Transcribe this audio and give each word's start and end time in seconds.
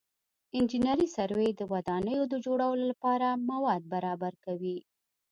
انجنیري 0.57 1.07
سروې 1.15 1.49
د 1.55 1.61
ودانیو 1.71 2.21
د 2.31 2.35
جوړولو 2.45 2.83
لپاره 2.91 3.27
مواد 3.49 3.81
برابر 3.93 4.33
کوي 4.45 4.77